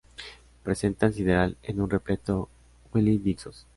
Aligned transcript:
Presentan 0.63 1.13
Sideral 1.13 1.57
en 1.61 1.79
un 1.79 1.87
repleto 1.87 2.49
Willie 2.91 3.19
Dixon. 3.19 3.53